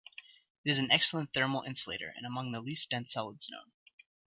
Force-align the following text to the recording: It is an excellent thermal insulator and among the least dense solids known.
It 0.65 0.71
is 0.71 0.79
an 0.79 0.89
excellent 0.89 1.31
thermal 1.31 1.61
insulator 1.61 2.11
and 2.17 2.25
among 2.25 2.51
the 2.51 2.59
least 2.59 2.89
dense 2.89 3.13
solids 3.13 3.47
known. 3.51 3.71